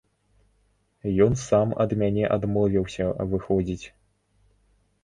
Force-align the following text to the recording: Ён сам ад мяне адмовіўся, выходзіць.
Ён 1.27 1.33
сам 1.41 1.75
ад 1.85 1.93
мяне 2.01 2.25
адмовіўся, 2.39 3.05
выходзіць. 3.37 3.87